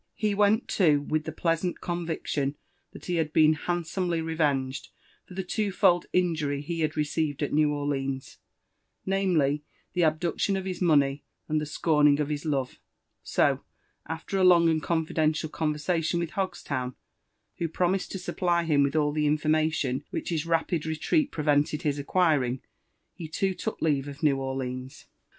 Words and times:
He 0.15 0.33
went, 0.33 0.67
too, 0.67 1.01
with 1.03 1.25
the 1.25 1.31
pleasant 1.31 1.79
con 1.79 2.07
viction 2.07 2.55
that 2.91 3.05
he 3.05 3.17
had 3.17 3.31
been 3.31 3.53
handsomely 3.53 4.19
revenged" 4.19 4.89
for 5.27 5.35
the 5.35 5.43
twofold 5.43 6.07
in 6.11 6.33
jury 6.33 6.61
he 6.63 6.79
had 6.79 6.97
received 6.97 7.43
at 7.43 7.53
New 7.53 7.71
Orleans; 7.71 8.39
namely, 9.05 9.63
the 9.93 10.01
abduction 10.03 10.55
of 10.57 10.65
his 10.65 10.81
money, 10.81 11.23
and 11.47 11.61
the 11.61 11.67
scorning 11.67 12.19
of 12.19 12.29
his 12.29 12.45
love'; 12.45 12.79
so, 13.23 13.63
after 14.07 14.39
a 14.39 14.43
long 14.43 14.69
and 14.69 14.81
confideutial 14.81 15.51
conversation 15.51 16.19
with 16.19 16.31
Hogstown, 16.31 16.95
who 17.57 17.67
promised 17.67 18.09
to 18.13 18.17
supply 18.17 18.63
him 18.63 18.81
with 18.81 18.95
all 18.95 19.11
the 19.11 19.27
information 19.27 20.03
which 20.09 20.29
his 20.29 20.47
rapid 20.47 20.83
retreat 20.83 21.29
prevented 21.29 21.83
his 21.83 21.99
acquiring, 21.99 22.63
he 23.13 23.27
too 23.27 23.53
took 23.53 23.79
leave 23.83 24.07
of 24.07 24.23
New 24.23 24.37
Orleans. 24.37 25.05